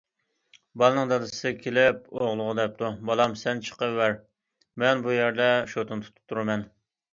بالىنىڭ 0.83 1.11
دادىسى 1.11 1.51
كېلىپ 1.65 1.99
ئوغلىغا 2.21 2.55
دەپتۇ:« 2.61 2.91
بالام، 3.11 3.37
سەن 3.43 3.63
چىقىۋەر، 3.69 4.19
مەن 4.87 5.07
بۇ 5.07 5.17
يەردە 5.21 5.53
شوتىنى 5.77 6.11
تۇتۇپ 6.11 6.35
تۇرىمەن». 6.35 6.69